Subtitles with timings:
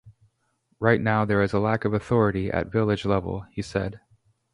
[0.79, 3.99] Right now there is a lack of authority at village level, he said.